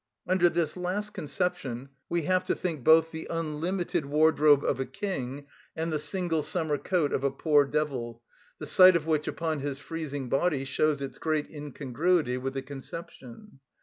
[0.25, 5.45] Under this last conception we have to think both the unlimited wardrobe of a king
[5.75, 8.23] and the single summer coat of a poor devil,
[8.57, 13.59] the sight of which upon his freezing body shows its great incongruity with the conception.